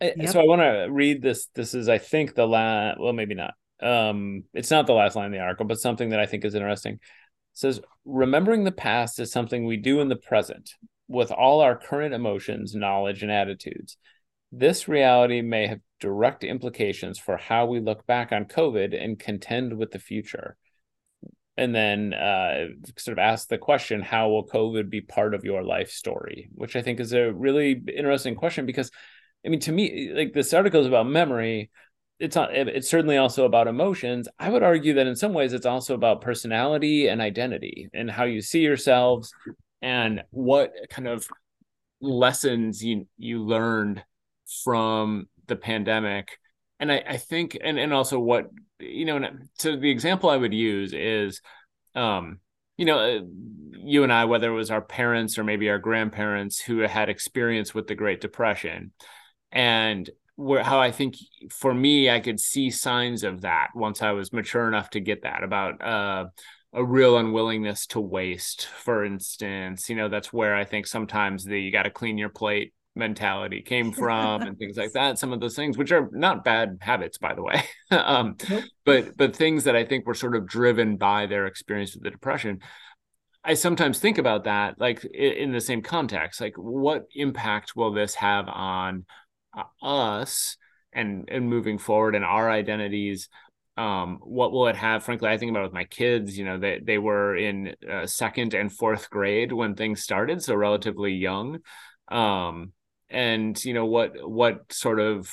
[0.00, 0.28] Yep.
[0.28, 1.48] So I want to read this.
[1.54, 3.00] This is, I think, the last.
[3.00, 3.54] Well, maybe not.
[3.80, 6.54] Um, it's not the last line of the article, but something that I think is
[6.54, 6.94] interesting.
[6.94, 7.00] It
[7.54, 10.70] says, "Remembering the past is something we do in the present
[11.08, 13.96] with all our current emotions, knowledge, and attitudes.
[14.52, 19.76] This reality may have direct implications for how we look back on COVID and contend
[19.76, 20.56] with the future."
[21.58, 22.66] And then uh,
[22.98, 26.76] sort of ask the question, "How will COVID be part of your life story?" Which
[26.76, 28.90] I think is a really interesting question because
[29.44, 31.70] I mean, to me, like this article is about memory.
[32.18, 32.54] It's not.
[32.54, 34.28] It's certainly also about emotions.
[34.38, 38.24] I would argue that in some ways, it's also about personality and identity and how
[38.24, 39.32] you see yourselves
[39.82, 41.28] and what kind of
[42.00, 44.02] lessons you you learned
[44.64, 46.38] from the pandemic.
[46.78, 49.28] And I, I think and and also what you know
[49.58, 51.40] so the example i would use is
[51.94, 52.40] um
[52.76, 53.20] you know uh,
[53.72, 57.74] you and i whether it was our parents or maybe our grandparents who had experience
[57.74, 58.92] with the great depression.
[59.52, 61.16] And where how i think
[61.50, 65.22] for me i could see signs of that once i was mature enough to get
[65.22, 66.26] that about uh
[66.74, 69.88] a real unwillingness to waste for instance.
[69.88, 73.62] You know that's where i think sometimes the you got to clean your plate mentality
[73.62, 77.18] came from and things like that some of those things which are not bad habits
[77.18, 77.62] by the way.
[77.90, 78.64] Um, nope.
[78.84, 82.10] but but things that i think were sort of driven by their experience with the
[82.10, 82.58] depression
[83.44, 88.16] i sometimes think about that like in the same context like what impact will this
[88.16, 89.04] have on
[89.56, 90.56] uh, us
[90.92, 93.28] and and moving forward and our identities?
[93.76, 96.58] Um, what will it have frankly i think about it with my kids you know
[96.58, 101.58] they, they were in uh, second and fourth grade when things started so relatively young.
[102.08, 102.72] Um,
[103.10, 105.32] and you know what what sort of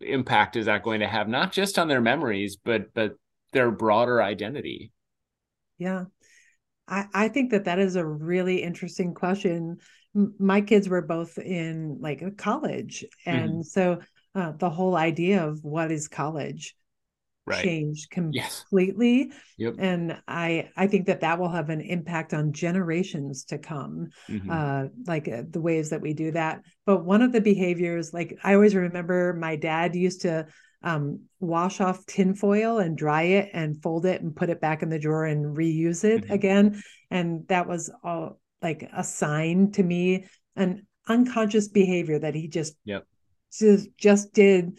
[0.00, 3.14] impact is that going to have not just on their memories but but
[3.52, 4.92] their broader identity?
[5.78, 6.04] Yeah.
[6.88, 9.78] I i think that that is a really interesting question.
[10.14, 13.04] My kids were both in like college.
[13.24, 13.62] And mm-hmm.
[13.62, 14.00] so
[14.34, 16.74] uh, the whole idea of what is college
[17.46, 17.62] right.
[17.62, 19.34] changed completely yes.
[19.58, 19.74] yep.
[19.78, 24.50] and i i think that that will have an impact on generations to come mm-hmm.
[24.50, 28.38] uh like uh, the ways that we do that but one of the behaviors like
[28.44, 30.46] i always remember my dad used to
[30.84, 34.88] um, wash off tinfoil and dry it and fold it and put it back in
[34.88, 36.32] the drawer and reuse it mm-hmm.
[36.32, 40.26] again and that was all like a sign to me
[40.56, 43.06] an unconscious behavior that he just yep.
[43.56, 44.78] just, just did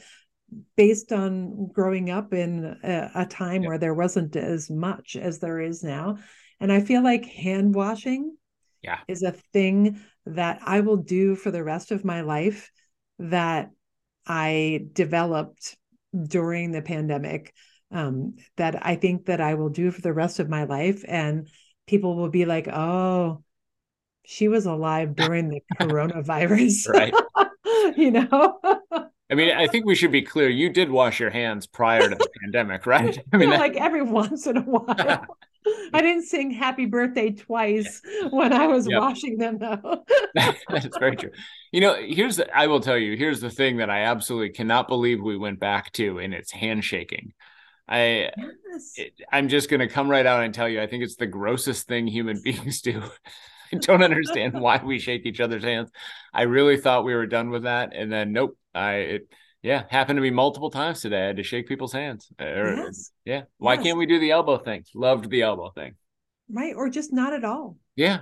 [0.75, 5.59] based on growing up in a, a time where there wasn't as much as there
[5.59, 6.17] is now.
[6.59, 8.35] And I feel like hand washing
[8.81, 8.99] yeah.
[9.07, 12.71] is a thing that I will do for the rest of my life
[13.19, 13.71] that
[14.25, 15.77] I developed
[16.27, 17.53] during the pandemic
[17.91, 21.03] um, that I think that I will do for the rest of my life.
[21.07, 21.47] And
[21.87, 23.43] people will be like, oh,
[24.25, 26.89] she was alive during the coronavirus.
[26.89, 27.13] right.
[27.97, 28.59] you know?
[29.31, 30.49] I mean, I think we should be clear.
[30.49, 33.17] You did wash your hands prior to the pandemic, right?
[33.31, 33.59] I mean, that...
[33.59, 35.25] like every once in a while.
[35.93, 38.99] I didn't sing happy birthday twice when I was yep.
[38.99, 40.03] washing them though.
[40.35, 41.31] That's very true.
[41.71, 44.89] You know, here's the, I will tell you, here's the thing that I absolutely cannot
[44.89, 47.33] believe we went back to and it's handshaking.
[47.87, 48.93] I yes.
[48.97, 51.27] it, I'm just going to come right out and tell you I think it's the
[51.27, 53.01] grossest thing human beings do.
[53.73, 55.89] I don't understand why we shake each other's hands.
[56.33, 59.27] I really thought we were done with that and then nope, I it
[59.61, 61.23] yeah happened to me multiple times today.
[61.23, 62.29] I had to shake people's hands.
[62.39, 63.11] Yes.
[63.25, 63.43] Yeah.
[63.57, 63.83] Why yes.
[63.83, 64.83] can't we do the elbow thing?
[64.93, 65.95] Loved the elbow thing.
[66.51, 67.77] Right, or just not at all.
[67.95, 68.21] Yeah.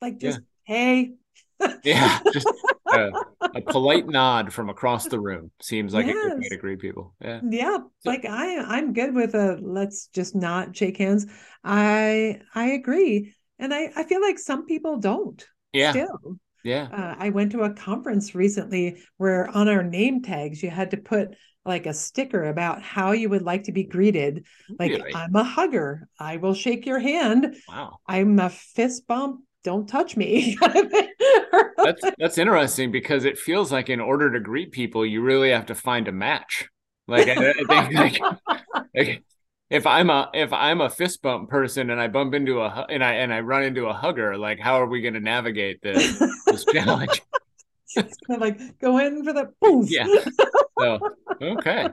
[0.00, 0.76] Like just yeah.
[0.76, 1.12] hey.
[1.84, 2.48] yeah, just
[2.88, 3.10] a,
[3.54, 6.16] a, polite nod from across the room seems like yes.
[6.16, 7.14] a good way to greet people.
[7.20, 7.40] Yeah.
[7.48, 11.26] Yeah, so, like I I'm good with a let's just not shake hands.
[11.62, 13.34] I I agree.
[13.58, 15.44] And I I feel like some people don't.
[15.72, 15.90] Yeah.
[15.90, 16.38] Still.
[16.64, 16.88] Yeah.
[16.90, 20.96] Uh, I went to a conference recently where on our name tags, you had to
[20.96, 21.36] put
[21.66, 24.46] like a sticker about how you would like to be greeted.
[24.78, 25.14] Like, really?
[25.14, 26.08] I'm a hugger.
[26.18, 27.56] I will shake your hand.
[27.68, 27.98] Wow.
[28.06, 29.42] I'm a fist bump.
[29.62, 30.58] Don't touch me.
[31.76, 35.66] that's that's interesting because it feels like in order to greet people, you really have
[35.66, 36.68] to find a match.
[37.08, 38.20] Like I, I think like,
[38.94, 39.24] like
[39.70, 43.02] if I'm a if I'm a fist bump person and I bump into a and
[43.02, 46.18] I and I run into a hugger, like how are we going to navigate this
[46.46, 47.22] this challenge?
[47.96, 49.90] it's kind of like go in for the poof.
[49.90, 50.06] Yeah.
[50.78, 50.98] So
[51.40, 51.88] okay.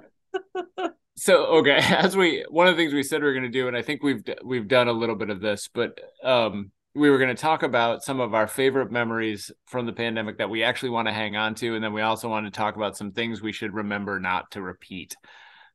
[1.15, 3.67] So okay, as we one of the things we said we are going to do,
[3.67, 7.19] and I think we've we've done a little bit of this, but um, we were
[7.19, 10.89] going to talk about some of our favorite memories from the pandemic that we actually
[10.89, 13.41] want to hang on to, and then we also want to talk about some things
[13.41, 15.15] we should remember not to repeat.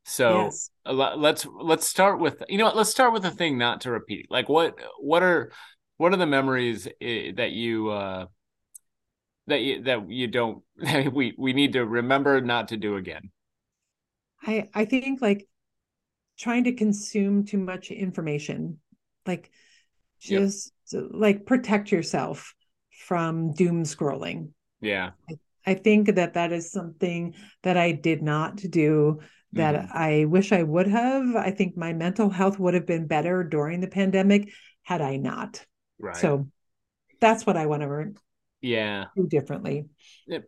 [0.09, 0.69] So yes.
[0.85, 4.27] let's let's start with you know what, let's start with a thing not to repeat.
[4.29, 5.51] Like what what are
[5.97, 8.27] what are the memories eh, that you uh
[9.47, 10.63] that you that you don't
[11.13, 13.31] we we need to remember not to do again?
[14.41, 15.45] I I think like
[16.39, 18.79] trying to consume too much information.
[19.25, 19.51] Like
[20.21, 21.03] just yep.
[21.11, 22.55] like protect yourself
[22.97, 24.51] from doom scrolling.
[24.79, 25.11] Yeah.
[25.29, 25.35] I,
[25.65, 27.33] I think that that is something
[27.63, 29.19] that I did not do
[29.53, 29.97] that mm-hmm.
[29.97, 31.35] I wish I would have.
[31.35, 34.51] I think my mental health would have been better during the pandemic
[34.83, 35.65] had I not.
[35.99, 36.15] Right.
[36.15, 36.47] So
[37.19, 38.17] that's what I want to learn.
[38.61, 39.85] yeah do differently.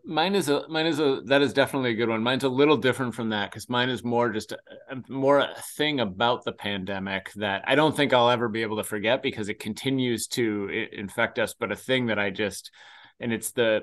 [0.03, 2.23] mine is a mine is a that is definitely a good one.
[2.23, 4.57] Mine's a little different from that because mine is more just a,
[4.91, 8.77] a, more a thing about the pandemic that I don't think I'll ever be able
[8.77, 11.53] to forget because it continues to infect us.
[11.53, 12.71] But a thing that I just
[13.19, 13.81] and it's the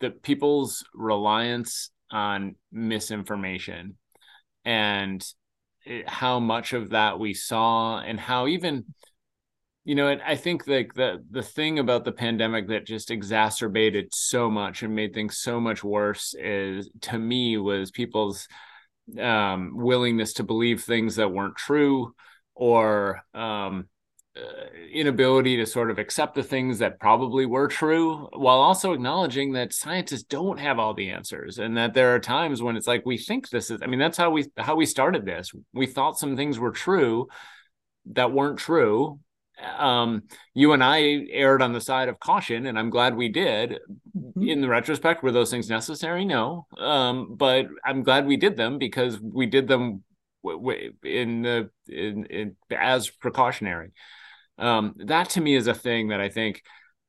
[0.00, 3.96] the people's reliance on misinformation
[4.66, 5.24] and
[6.06, 8.84] how much of that we saw and how even
[9.84, 14.50] you know i think like the the thing about the pandemic that just exacerbated so
[14.50, 18.48] much and made things so much worse is to me was people's
[19.20, 22.12] um, willingness to believe things that weren't true
[22.56, 23.88] or um,
[24.92, 29.72] inability to sort of accept the things that probably were true while also acknowledging that
[29.72, 33.18] scientists don't have all the answers and that there are times when it's like we
[33.18, 36.36] think this is i mean that's how we how we started this we thought some
[36.36, 37.26] things were true
[38.06, 39.18] that weren't true
[39.78, 43.78] um, you and I erred on the side of caution, and I'm glad we did.
[44.14, 44.42] Mm-hmm.
[44.42, 46.26] In the retrospect, were those things necessary?
[46.26, 50.04] No, um, but I'm glad we did them because we did them
[51.02, 53.92] in the in, in as precautionary
[54.58, 56.62] um, that to me is a thing that I think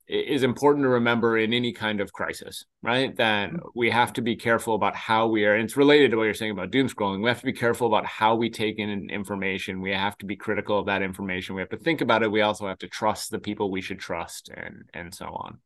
[0.07, 3.15] is important to remember in any kind of crisis, right?
[3.17, 3.67] That mm-hmm.
[3.75, 5.53] we have to be careful about how we are.
[5.53, 7.21] And it's related to what you're saying about doom scrolling.
[7.21, 9.81] We have to be careful about how we take in information.
[9.81, 11.55] We have to be critical of that information.
[11.55, 12.31] We have to think about it.
[12.31, 15.59] We also have to trust the people we should trust and and so on.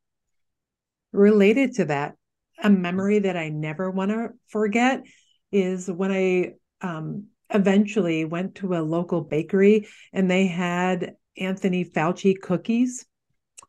[1.12, 2.16] Related to that,
[2.64, 5.04] a memory that I never want to forget
[5.52, 12.40] is when I um, eventually went to a local bakery and they had Anthony Fauci
[12.40, 13.06] cookies.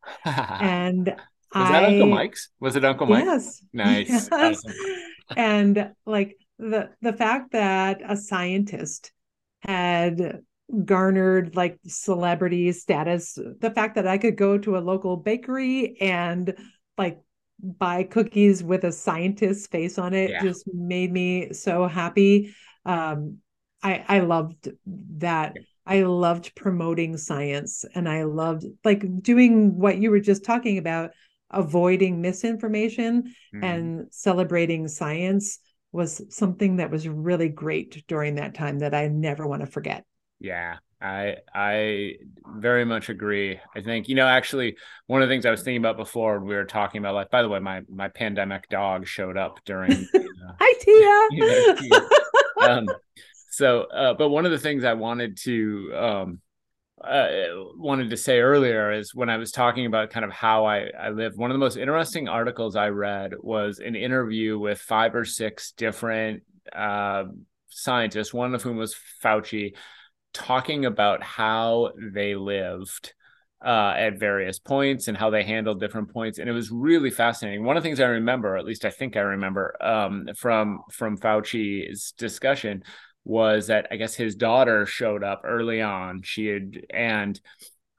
[0.25, 1.07] and
[1.55, 2.49] was I, that Uncle Mike's?
[2.61, 3.25] Was it Uncle Mike?
[3.25, 3.65] Yes.
[3.73, 4.09] Nice.
[4.09, 4.29] Yes.
[4.33, 4.73] Awesome.
[5.37, 9.13] and like the the fact that a scientist
[9.61, 10.41] had
[10.85, 16.55] garnered like celebrity status, the fact that I could go to a local bakery and
[16.97, 17.21] like
[17.63, 20.43] buy cookies with a scientist's face on it yeah.
[20.43, 22.55] just made me so happy.
[22.85, 23.39] Um,
[23.83, 24.71] I I loved
[25.19, 25.57] that
[25.87, 31.11] I loved promoting science and I loved like doing what you were just talking about,
[31.51, 33.65] avoiding misinformation mm.
[33.65, 35.59] and celebrating science
[35.91, 40.05] was something that was really great during that time that I never want to forget.
[40.41, 42.15] Yeah, I I
[42.57, 43.61] very much agree.
[43.77, 44.77] I think you know actually
[45.07, 47.43] one of the things I was thinking about before we were talking about like by
[47.43, 51.29] the way my my pandemic dog showed up during uh, Hi Tia.
[51.83, 52.87] You know, um,
[53.53, 56.41] so uh, but one of the things i wanted to um,
[57.05, 57.27] uh,
[57.77, 61.11] wanted to say earlier is when i was talking about kind of how i i
[61.11, 65.25] live one of the most interesting articles i read was an interview with five or
[65.25, 66.43] six different
[66.75, 67.25] uh,
[67.69, 69.75] scientists one of whom was fauci
[70.33, 73.13] talking about how they lived
[73.65, 77.65] uh, at various points and how they handled different points, and it was really fascinating.
[77.65, 81.17] One of the things I remember, at least I think I remember, um, from from
[81.17, 82.83] Fauci's discussion
[83.25, 86.23] was that I guess his daughter showed up early on.
[86.23, 87.41] She had and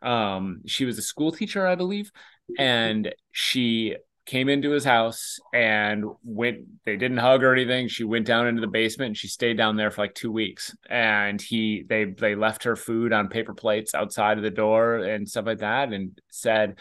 [0.02, 2.12] um she was a school teacher, I believe,
[2.58, 3.96] and she
[4.26, 7.88] came into his house and went they didn't hug or anything.
[7.88, 10.76] She went down into the basement and she stayed down there for like two weeks.
[10.90, 15.28] And he they they left her food on paper plates outside of the door and
[15.28, 16.80] stuff like that and said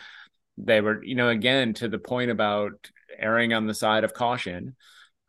[0.58, 2.72] they were you know again to the point about
[3.18, 4.76] erring on the side of caution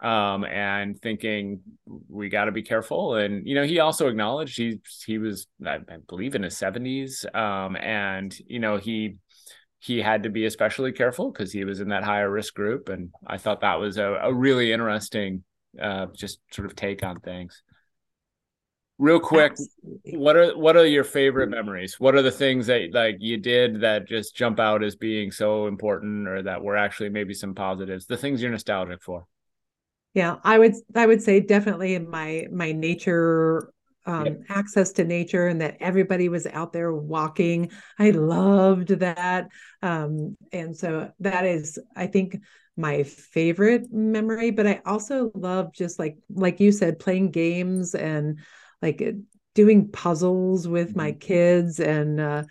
[0.04, 1.62] um, and thinking
[2.10, 3.16] we got to be careful.
[3.16, 7.26] And you know, he also acknowledged he he was, I, I believe, in his seventies,
[7.34, 9.16] um, and you know he
[9.80, 12.89] he had to be especially careful because he was in that higher risk group.
[12.89, 15.43] And I thought that was a, a really interesting,
[15.82, 17.64] uh, just sort of take on things.
[18.97, 20.18] Real quick, Absolutely.
[20.18, 21.99] what are what are your favorite memories?
[21.99, 25.68] What are the things that like you did that just jump out as being so
[25.68, 28.06] important, or that were actually maybe some positives?
[28.06, 29.26] The things you're nostalgic for
[30.14, 33.70] yeah i would i would say definitely in my my nature
[34.05, 34.41] um, yep.
[34.49, 39.47] access to nature and that everybody was out there walking i loved that
[39.82, 42.38] um, and so that is i think
[42.76, 48.39] my favorite memory but i also love just like like you said playing games and
[48.82, 49.11] like uh,
[49.55, 51.20] doing puzzles with my mm-hmm.
[51.20, 52.43] kids and uh,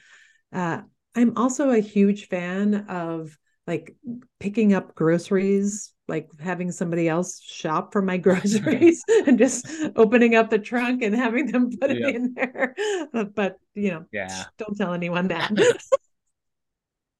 [0.53, 0.81] uh,
[1.15, 3.37] i'm also a huge fan of
[3.67, 3.95] like
[4.41, 10.51] picking up groceries like having somebody else shop for my groceries and just opening up
[10.51, 12.77] the trunk and having them put it in there.
[13.35, 15.51] But you know, yeah, don't tell anyone that.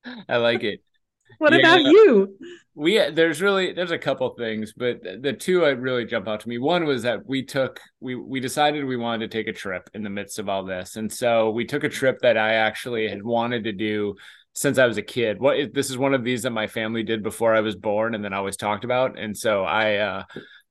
[0.29, 0.81] I like it.
[1.39, 2.37] What yeah, about you?
[2.75, 6.41] We uh, there's really there's a couple things, but the two that really jump out
[6.41, 6.59] to me.
[6.59, 10.03] One was that we took we we decided we wanted to take a trip in
[10.03, 13.23] the midst of all this, and so we took a trip that I actually had
[13.23, 14.17] wanted to do
[14.55, 15.41] since I was a kid.
[15.41, 18.25] What this is one of these that my family did before I was born and
[18.25, 19.19] then always talked about.
[19.19, 20.25] And so I uh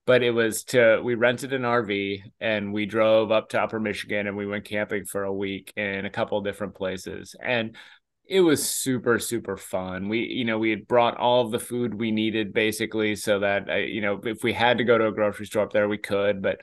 [0.06, 4.28] but it was to we rented an RV and we drove up to upper Michigan
[4.28, 7.36] and we went camping for a week in a couple different places.
[7.44, 7.76] And
[8.28, 11.94] it was super super fun we you know we had brought all of the food
[11.94, 15.12] we needed basically so that uh, you know if we had to go to a
[15.12, 16.62] grocery store up there we could but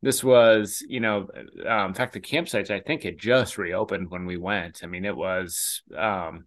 [0.00, 1.26] this was you know
[1.66, 5.04] um, in fact the campsites i think had just reopened when we went i mean
[5.04, 6.44] it was um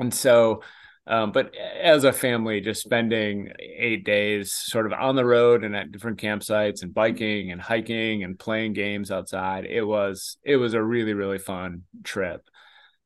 [0.00, 0.62] and so
[1.06, 5.74] um, but as a family just spending eight days sort of on the road and
[5.74, 10.74] at different campsites and biking and hiking and playing games outside it was it was
[10.74, 12.42] a really really fun trip.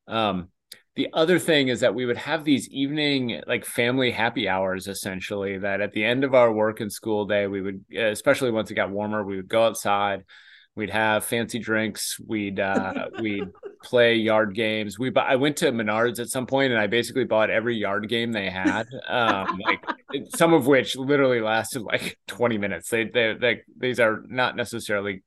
[0.07, 0.49] Um
[0.95, 5.57] the other thing is that we would have these evening like family happy hours essentially
[5.57, 8.75] that at the end of our work and school day we would especially once it
[8.75, 10.23] got warmer we would go outside
[10.75, 13.49] we'd have fancy drinks we'd uh we'd
[13.85, 14.99] play yard games.
[14.99, 18.31] We i went to menards at some point and i basically bought every yard game
[18.31, 19.85] they had um like
[20.35, 22.89] some of which literally lasted like 20 minutes.
[22.89, 25.23] They they, they these are not necessarily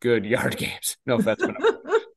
[0.00, 0.96] good yard games.
[1.06, 1.42] No offense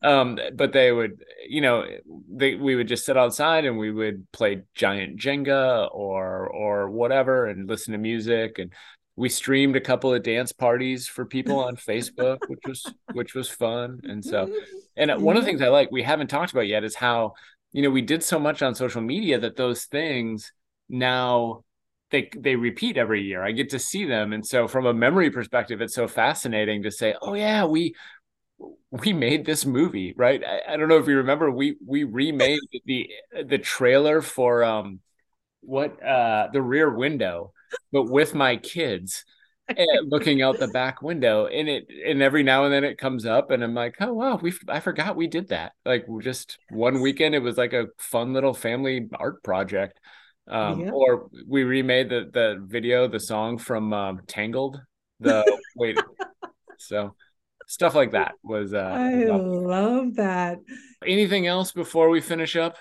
[0.03, 1.85] um, but they would, you know,
[2.29, 7.45] they we would just sit outside and we would play giant Jenga or or whatever
[7.47, 8.73] and listen to music and
[9.15, 13.49] we streamed a couple of dance parties for people on Facebook, which was which was
[13.49, 14.01] fun.
[14.03, 14.53] And so,
[14.97, 17.33] and one of the things I like we haven't talked about yet is how
[17.71, 20.51] you know we did so much on social media that those things
[20.89, 21.63] now
[22.11, 23.43] they they repeat every year.
[23.43, 26.91] I get to see them, and so from a memory perspective, it's so fascinating to
[26.91, 27.95] say, oh yeah, we
[28.91, 30.41] we made this movie, right?
[30.43, 33.09] I, I, don't know if you remember, we we remade the
[33.45, 34.99] the trailer for um
[35.61, 37.51] what uh the rear window,
[37.91, 39.23] but with my kids
[40.03, 43.49] looking out the back window and it and every now and then it comes up
[43.51, 45.73] and I'm like, oh wow, we I forgot we did that.
[45.85, 49.99] Like just one weekend, it was like a fun little family art project.
[50.45, 50.91] Um, yeah.
[50.91, 54.81] or we remade the the video, the song from um, Tangled.
[55.21, 55.97] The wait,
[56.77, 57.15] so
[57.67, 60.59] stuff like that was uh i love that
[61.05, 62.75] anything else before we finish up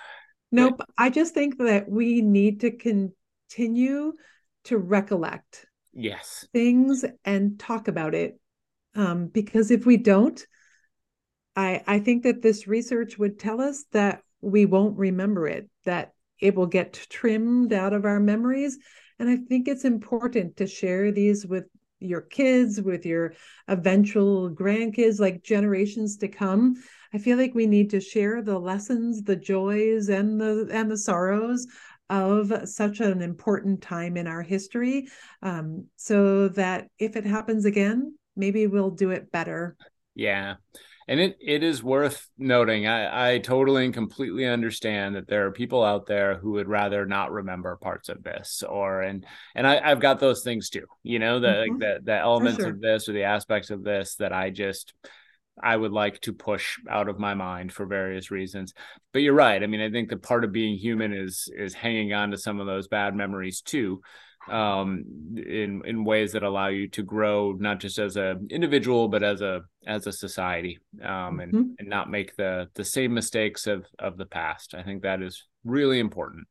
[0.50, 4.12] nope i just think that we need to continue
[4.64, 6.46] to recollect yes.
[6.52, 8.38] things and talk about it.
[8.94, 10.44] Um, because if we don't
[11.56, 16.12] i i think that this research would tell us that we won't remember it that
[16.40, 18.78] it will get trimmed out of our memories.
[19.18, 21.64] And i think it's important to share these with
[22.02, 23.34] your kids, with your
[23.68, 26.74] eventual grandkids, like generations to come.
[27.14, 30.98] I feel like we need to share the lessons, the joys, and the and the
[30.98, 31.66] sorrows
[32.12, 35.08] of such an important time in our history,
[35.42, 39.76] um, so that if it happens again, maybe we'll do it better.
[40.14, 40.56] Yeah
[41.08, 45.52] and it it is worth noting I, I totally and completely understand that there are
[45.52, 49.80] people out there who would rather not remember parts of this or and and I,
[49.84, 51.72] i've got those things too you know the mm-hmm.
[51.72, 52.70] like the, the elements sure.
[52.70, 54.94] of this or the aspects of this that i just
[55.60, 58.72] I would like to push out of my mind for various reasons.
[59.12, 59.62] But you're right.
[59.62, 62.60] I mean, I think the part of being human is is hanging on to some
[62.60, 64.00] of those bad memories too
[64.48, 65.04] um,
[65.36, 69.40] in in ways that allow you to grow not just as an individual but as
[69.40, 71.72] a as a society um, and mm-hmm.
[71.78, 74.74] and not make the the same mistakes of of the past.
[74.74, 76.46] I think that is really important.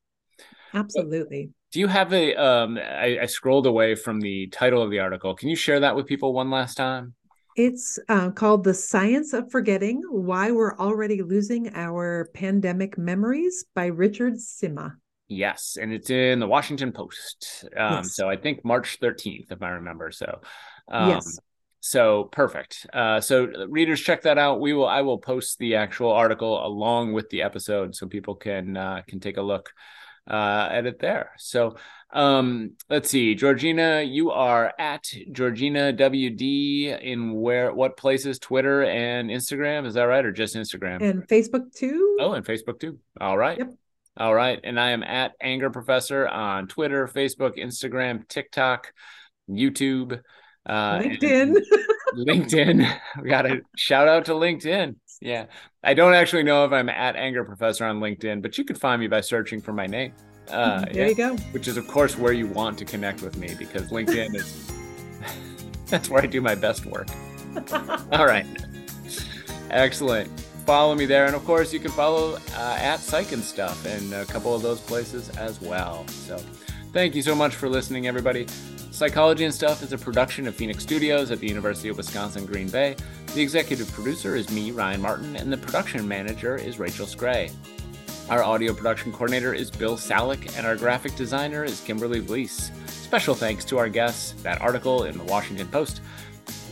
[0.73, 1.47] Absolutely.
[1.47, 2.35] But do you have a?
[2.35, 5.35] Um, I, I scrolled away from the title of the article.
[5.35, 7.13] Can you share that with people one last time?
[7.55, 13.87] It's uh, called The Science of Forgetting Why We're Already Losing Our Pandemic Memories by
[13.87, 14.93] Richard Sima.
[15.27, 17.65] Yes, and it's in the Washington Post.
[17.75, 18.15] Um, yes.
[18.15, 20.11] So I think March 13th, if I remember.
[20.11, 20.41] So,
[20.89, 21.39] um, yes.
[21.81, 22.85] So perfect.
[22.93, 24.61] Uh, so readers, check that out.
[24.61, 24.87] We will.
[24.87, 29.19] I will post the actual article along with the episode, so people can uh, can
[29.19, 29.73] take a look
[30.29, 31.31] uh, at it there.
[31.37, 31.77] So
[32.13, 38.39] um, let's see, Georjeanna, you are at Georjeanna WD in where what places?
[38.39, 41.01] Twitter and Instagram, is that right, or just Instagram?
[41.01, 42.17] And Facebook too.
[42.19, 42.99] Oh, and Facebook too.
[43.19, 43.57] All right.
[43.57, 43.73] Yep.
[44.17, 44.59] All right.
[44.63, 48.91] And I am at Anger Professor on Twitter, Facebook, Instagram, TikTok,
[49.49, 50.21] YouTube,
[50.65, 51.55] uh, LinkedIn.
[52.15, 52.99] LinkedIn.
[53.21, 54.95] We got a shout out to LinkedIn.
[55.21, 55.45] Yeah.
[55.81, 58.99] I don't actually know if I'm at Anger Professor on LinkedIn, but you can find
[58.99, 60.13] me by searching for my name.
[60.49, 61.35] Uh, there yeah, you go.
[61.51, 64.71] Which is, of course, where you want to connect with me because LinkedIn is
[65.87, 67.07] that's where I do my best work.
[68.11, 68.45] All right.
[69.69, 70.29] Excellent
[70.61, 71.25] follow me there.
[71.25, 74.61] And of course, you can follow uh, at Psych and Stuff and a couple of
[74.61, 76.07] those places as well.
[76.07, 76.37] So
[76.93, 78.47] thank you so much for listening, everybody.
[78.91, 82.69] Psychology and Stuff is a production of Phoenix Studios at the University of Wisconsin Green
[82.69, 82.95] Bay.
[83.33, 87.51] The executive producer is me, Ryan Martin, and the production manager is Rachel Scray.
[88.31, 92.71] Our audio production coordinator is Bill Salick, and our graphic designer is Kimberly Vlies.
[92.89, 95.99] Special thanks to our guests, that article in the Washington Post,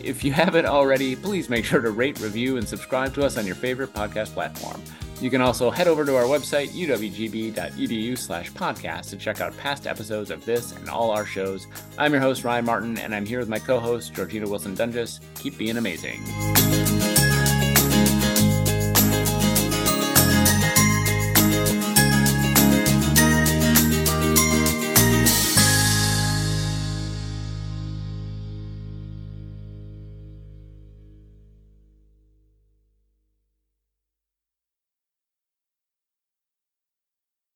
[0.01, 3.45] if you haven't already, please make sure to rate, review, and subscribe to us on
[3.45, 4.81] your favorite podcast platform.
[5.19, 9.85] You can also head over to our website, uwgb.edu slash podcast, to check out past
[9.85, 11.67] episodes of this and all our shows.
[11.97, 15.19] I'm your host, Ryan Martin, and I'm here with my co host, Georjeanna Wilson Doenges.
[15.35, 16.23] Keep being amazing.